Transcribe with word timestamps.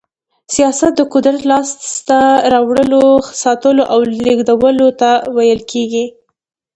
سياست 0.53 0.91
د 0.97 1.01
قدرت 1.13 1.41
لاسته 1.51 2.19
راوړلو، 2.53 3.05
ساتلو 3.43 3.83
او 3.93 3.99
لېږدولو 4.21 4.87
ته 4.99 5.11
ويل 5.35 5.59
کېږي. 5.71 6.05